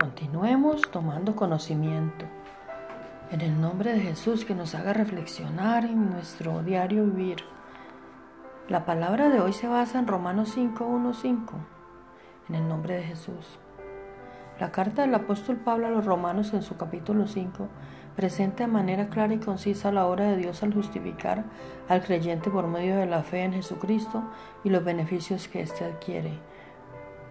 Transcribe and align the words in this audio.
Continuemos 0.00 0.80
tomando 0.90 1.36
conocimiento. 1.36 2.24
En 3.30 3.42
el 3.42 3.60
nombre 3.60 3.92
de 3.92 4.00
Jesús 4.00 4.46
que 4.46 4.54
nos 4.54 4.74
haga 4.74 4.94
reflexionar 4.94 5.84
en 5.84 6.08
nuestro 6.08 6.62
diario 6.62 7.04
vivir. 7.04 7.44
La 8.70 8.86
palabra 8.86 9.28
de 9.28 9.40
hoy 9.40 9.52
se 9.52 9.68
basa 9.68 9.98
en 9.98 10.06
Romanos 10.06 10.52
5, 10.54 11.12
5. 11.12 11.54
En 12.48 12.54
el 12.54 12.68
nombre 12.68 12.96
de 12.96 13.02
Jesús. 13.02 13.58
La 14.58 14.72
carta 14.72 15.02
del 15.02 15.14
apóstol 15.14 15.56
Pablo 15.56 15.88
a 15.88 15.90
los 15.90 16.06
romanos 16.06 16.54
en 16.54 16.62
su 16.62 16.78
capítulo 16.78 17.26
5 17.26 17.68
presenta 18.16 18.64
de 18.64 18.72
manera 18.72 19.10
clara 19.10 19.34
y 19.34 19.40
concisa 19.40 19.92
la 19.92 20.06
obra 20.06 20.24
de 20.24 20.38
Dios 20.38 20.62
al 20.62 20.72
justificar 20.72 21.44
al 21.90 22.02
creyente 22.02 22.48
por 22.50 22.66
medio 22.66 22.96
de 22.96 23.06
la 23.06 23.22
fe 23.22 23.42
en 23.44 23.52
Jesucristo 23.52 24.22
y 24.64 24.70
los 24.70 24.84
beneficios 24.84 25.48
que 25.48 25.60
éste 25.60 25.84
adquiere. 25.84 26.38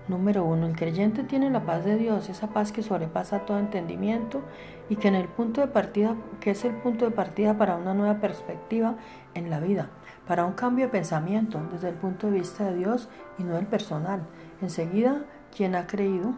Número 0.08 0.44
1. 0.46 0.68
El 0.68 0.76
creyente 0.76 1.24
tiene 1.24 1.50
la 1.50 1.66
paz 1.66 1.86
de 1.86 1.96
Dios, 1.96 2.30
esa 2.30 2.48
paz 2.48 2.72
que 2.72 2.84
sobrepasa 2.84 3.46
todo 3.46 3.60
entendimiento 3.60 4.42
y 4.90 4.96
que 4.96 5.08
en 5.08 5.16
el 5.16 5.28
punto 5.28 5.62
de 5.62 5.68
partida, 5.68 6.16
que 6.40 6.52
es 6.52 6.66
el 6.66 6.74
punto 6.74 7.06
de 7.06 7.12
partida 7.12 7.58
para 7.58 7.76
una 7.76 7.94
nueva 7.94 8.20
perspectiva 8.20 8.96
en 9.36 9.50
la 9.50 9.60
vida, 9.60 9.90
para 10.28 10.46
un 10.46 10.54
cambio 10.54 10.86
de 10.86 10.92
pensamiento 10.92 11.62
desde 11.72 11.90
el 11.90 11.96
punto 11.96 12.28
de 12.28 12.40
vista 12.40 12.66
de 12.66 12.76
Dios 12.76 13.10
y 13.38 13.44
no 13.44 13.58
el 13.58 13.68
personal. 13.68 14.22
Enseguida, 14.62 15.24
quien 15.56 15.76
ha 15.76 15.88
creído, 15.88 16.34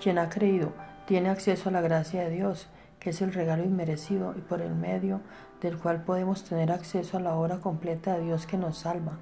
quien 0.00 0.18
ha 0.18 0.28
creído 0.28 0.72
tiene 1.06 1.30
acceso 1.30 1.70
a 1.70 1.72
la 1.72 1.80
gracia 1.80 2.22
de 2.22 2.30
Dios 2.30 2.68
que 3.00 3.10
es 3.10 3.22
el 3.22 3.32
regalo 3.32 3.64
inmerecido 3.64 4.34
y 4.36 4.40
por 4.40 4.60
el 4.60 4.74
medio 4.74 5.20
del 5.60 5.78
cual 5.78 6.02
podemos 6.02 6.44
tener 6.44 6.72
acceso 6.72 7.16
a 7.16 7.20
la 7.20 7.34
obra 7.34 7.58
completa 7.58 8.14
de 8.14 8.24
Dios 8.24 8.46
que 8.46 8.56
nos 8.56 8.78
salva, 8.78 9.18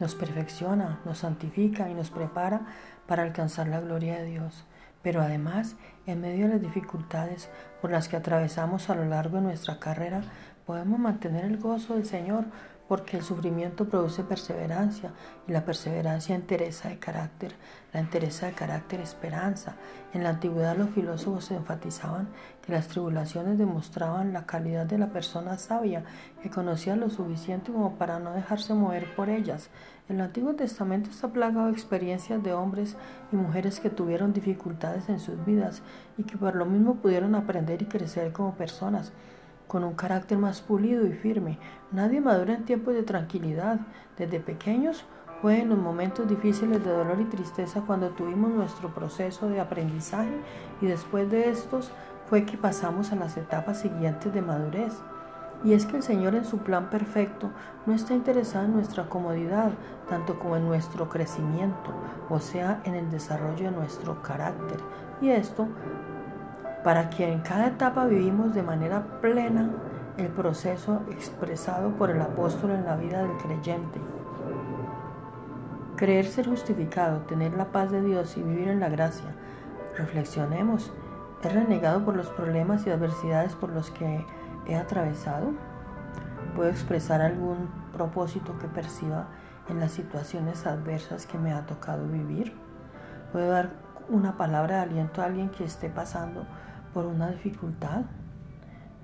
nos 0.00 0.14
perfecciona, 0.14 1.00
nos 1.04 1.18
santifica 1.18 1.88
y 1.88 1.94
nos 1.94 2.10
prepara 2.10 2.62
para 3.06 3.22
alcanzar 3.22 3.68
la 3.68 3.80
gloria 3.80 4.18
de 4.18 4.26
Dios. 4.26 4.64
Pero 5.02 5.20
además, 5.20 5.76
en 6.06 6.20
medio 6.20 6.46
de 6.46 6.54
las 6.54 6.62
dificultades 6.62 7.48
por 7.80 7.90
las 7.90 8.08
que 8.08 8.16
atravesamos 8.16 8.88
a 8.88 8.94
lo 8.94 9.04
largo 9.04 9.36
de 9.36 9.42
nuestra 9.42 9.78
carrera, 9.78 10.22
podemos 10.66 10.98
mantener 10.98 11.44
el 11.44 11.58
gozo 11.58 11.94
del 11.94 12.06
Señor 12.06 12.44
porque 12.92 13.16
el 13.16 13.22
sufrimiento 13.22 13.86
produce 13.86 14.22
perseverancia 14.22 15.12
y 15.48 15.52
la 15.52 15.64
perseverancia 15.64 16.36
entereza 16.36 16.90
de 16.90 16.98
carácter, 16.98 17.54
la 17.90 18.00
entereza 18.00 18.44
de 18.44 18.52
carácter 18.52 19.00
esperanza. 19.00 19.76
En 20.12 20.22
la 20.22 20.28
antigüedad 20.28 20.76
los 20.76 20.90
filósofos 20.90 21.50
enfatizaban 21.52 22.28
que 22.60 22.72
las 22.72 22.88
tribulaciones 22.88 23.56
demostraban 23.56 24.34
la 24.34 24.44
calidad 24.44 24.84
de 24.84 24.98
la 24.98 25.06
persona 25.06 25.56
sabia, 25.56 26.04
que 26.42 26.50
conocía 26.50 26.94
lo 26.94 27.08
suficiente 27.08 27.72
como 27.72 27.94
para 27.94 28.18
no 28.18 28.34
dejarse 28.34 28.74
mover 28.74 29.16
por 29.16 29.30
ellas. 29.30 29.70
El 30.10 30.20
Antiguo 30.20 30.52
Testamento 30.54 31.08
está 31.08 31.28
plagado 31.28 31.68
de 31.68 31.72
experiencias 31.72 32.42
de 32.42 32.52
hombres 32.52 32.98
y 33.32 33.36
mujeres 33.36 33.80
que 33.80 33.88
tuvieron 33.88 34.34
dificultades 34.34 35.08
en 35.08 35.18
sus 35.18 35.42
vidas 35.46 35.80
y 36.18 36.24
que 36.24 36.36
por 36.36 36.54
lo 36.54 36.66
mismo 36.66 36.96
pudieron 36.96 37.36
aprender 37.36 37.80
y 37.80 37.86
crecer 37.86 38.34
como 38.34 38.54
personas 38.54 39.14
con 39.72 39.84
un 39.84 39.94
carácter 39.94 40.36
más 40.36 40.60
pulido 40.60 41.06
y 41.06 41.14
firme. 41.14 41.58
Nadie 41.92 42.20
madura 42.20 42.52
en 42.52 42.66
tiempos 42.66 42.92
de 42.92 43.04
tranquilidad. 43.04 43.80
Desde 44.18 44.38
pequeños 44.38 45.06
fue 45.40 45.62
en 45.62 45.70
los 45.70 45.78
momentos 45.78 46.28
difíciles 46.28 46.84
de 46.84 46.90
dolor 46.90 47.18
y 47.22 47.24
tristeza 47.24 47.80
cuando 47.80 48.10
tuvimos 48.10 48.50
nuestro 48.50 48.92
proceso 48.92 49.48
de 49.48 49.60
aprendizaje 49.60 50.36
y 50.82 50.86
después 50.86 51.30
de 51.30 51.48
estos 51.48 51.90
fue 52.28 52.44
que 52.44 52.58
pasamos 52.58 53.12
a 53.12 53.16
las 53.16 53.38
etapas 53.38 53.80
siguientes 53.80 54.34
de 54.34 54.42
madurez. 54.42 54.92
Y 55.64 55.72
es 55.72 55.86
que 55.86 55.96
el 55.96 56.02
Señor 56.02 56.34
en 56.34 56.44
su 56.44 56.58
plan 56.58 56.90
perfecto 56.90 57.50
no 57.86 57.94
está 57.94 58.12
interesado 58.12 58.66
en 58.66 58.74
nuestra 58.74 59.08
comodidad, 59.08 59.70
tanto 60.10 60.38
como 60.38 60.56
en 60.56 60.66
nuestro 60.66 61.08
crecimiento, 61.08 61.92
o 62.28 62.40
sea, 62.40 62.82
en 62.84 62.94
el 62.94 63.10
desarrollo 63.10 63.70
de 63.70 63.76
nuestro 63.76 64.20
carácter. 64.20 64.80
Y 65.22 65.30
esto 65.30 65.66
para 66.84 67.10
que 67.10 67.30
en 67.30 67.40
cada 67.40 67.68
etapa 67.68 68.06
vivimos 68.06 68.54
de 68.54 68.62
manera 68.62 69.20
plena 69.20 69.70
el 70.16 70.28
proceso 70.28 71.02
expresado 71.10 71.90
por 71.96 72.10
el 72.10 72.20
apóstol 72.20 72.72
en 72.72 72.84
la 72.84 72.96
vida 72.96 73.22
del 73.22 73.36
creyente. 73.38 74.00
Creer 75.96 76.26
ser 76.26 76.48
justificado, 76.48 77.20
tener 77.20 77.52
la 77.52 77.66
paz 77.66 77.90
de 77.90 78.02
Dios 78.02 78.36
y 78.36 78.42
vivir 78.42 78.68
en 78.68 78.80
la 78.80 78.88
gracia. 78.88 79.34
Reflexionemos. 79.96 80.92
¿He 81.42 81.48
renegado 81.48 82.04
por 82.04 82.16
los 82.16 82.28
problemas 82.28 82.86
y 82.86 82.90
adversidades 82.90 83.54
por 83.54 83.70
los 83.70 83.90
que 83.90 84.24
he 84.66 84.76
atravesado? 84.76 85.52
¿Puedo 86.54 86.70
expresar 86.70 87.20
algún 87.20 87.68
propósito 87.92 88.58
que 88.58 88.68
perciba 88.68 89.26
en 89.68 89.80
las 89.80 89.92
situaciones 89.92 90.66
adversas 90.66 91.26
que 91.26 91.38
me 91.38 91.52
ha 91.52 91.66
tocado 91.66 92.06
vivir? 92.06 92.54
¿Puedo 93.32 93.50
dar 93.50 93.70
una 94.08 94.36
palabra 94.36 94.76
de 94.76 94.82
aliento 94.82 95.22
a 95.22 95.26
alguien 95.26 95.50
que 95.50 95.64
esté 95.64 95.88
pasando 95.88 96.46
por 96.92 97.06
una 97.06 97.30
dificultad. 97.30 98.02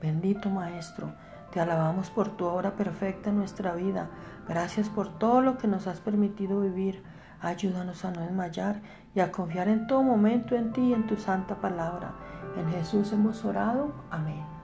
Bendito 0.00 0.50
Maestro, 0.50 1.12
te 1.53 1.60
alabamos 1.60 2.10
por 2.10 2.37
tu 2.37 2.44
obra 2.44 2.76
perfecta 2.76 3.31
en 3.31 3.38
nuestra 3.38 3.75
vida. 3.75 4.09
Gracias 4.49 4.88
por 4.88 5.19
todo 5.19 5.41
lo 5.41 5.59
que 5.59 5.66
nos 5.66 5.87
has 5.87 6.00
permitido 6.00 6.60
vivir. 6.60 7.03
Ayúdanos 7.41 8.04
a 8.04 8.10
no 8.10 8.21
desmayar 8.21 8.81
y 9.15 9.21
a 9.21 9.31
confiar 9.31 9.69
en 9.69 9.87
todo 9.87 10.03
momento 10.03 10.56
en 10.56 10.72
ti 10.72 10.81
y 10.82 10.94
en 10.94 11.06
tu 11.06 11.16
santa 11.16 11.56
palabra. 11.56 12.12
En 12.56 12.69
Jesús 12.71 13.12
hemos 13.12 13.44
orado. 13.44 13.93
Amén. 14.10 14.57